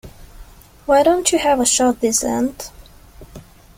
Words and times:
Why 0.87 1.03
don't 1.03 1.31
you 1.31 1.37
have 1.37 1.59
a 1.59 1.65
shot 1.67 1.99
this 1.99 2.23
end? 2.23 2.71